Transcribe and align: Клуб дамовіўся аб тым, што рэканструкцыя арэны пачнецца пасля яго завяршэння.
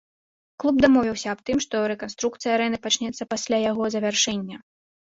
Клуб 0.63 0.75
дамовіўся 0.85 1.27
аб 1.33 1.39
тым, 1.51 1.61
што 1.67 1.83
рэканструкцыя 1.93 2.51
арэны 2.57 2.77
пачнецца 2.89 3.31
пасля 3.37 3.57
яго 3.71 3.83
завяршэння. 3.99 4.57